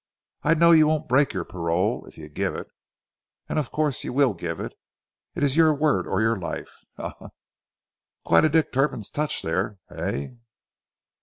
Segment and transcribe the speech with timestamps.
[0.41, 2.67] I know you won't break your parole if you give it.
[3.47, 4.73] And of course, you will give it.
[5.35, 6.73] It's your word or your life.
[6.97, 7.13] Ha!
[7.19, 7.27] Ha!
[8.25, 10.37] Quite a Dick Turpin touch there, hey?"